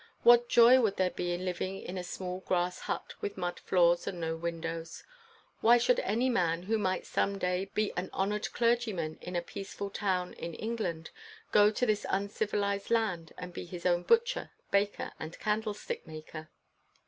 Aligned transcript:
What 0.23 0.49
joy 0.49 0.81
would 0.81 0.97
there 0.97 1.11
be 1.11 1.31
in 1.31 1.45
living 1.45 1.79
in 1.79 1.95
a 1.95 2.03
small 2.03 2.39
grass 2.39 2.79
hut 2.79 3.13
with 3.21 3.37
mud 3.37 3.59
floors 3.59 4.07
and 4.07 4.19
no 4.19 4.35
windows'? 4.35 5.03
Why 5.59 5.77
should 5.77 5.99
any 5.99 6.27
man, 6.27 6.63
who 6.63 6.79
might 6.79 7.05
some 7.05 7.37
day 7.37 7.69
be 7.75 7.93
an 7.95 8.09
honored 8.11 8.51
clergyman 8.51 9.19
in 9.21 9.35
a 9.35 9.43
peaceful 9.43 9.91
town 9.91 10.33
ir. 10.39 10.55
England, 10.57 11.11
go 11.51 11.69
to 11.69 11.85
this 11.85 12.07
uncivilized 12.09 12.89
land 12.89 13.33
and 13.37 13.53
be 13.53 13.63
his 13.63 13.85
own 13.85 14.01
butcher, 14.01 14.49
baker, 14.71 15.11
and 15.19 15.37
candlestick 15.37 16.07
maker 16.07 16.49